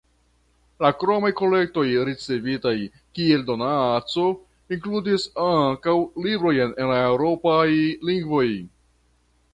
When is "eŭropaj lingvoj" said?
7.01-8.47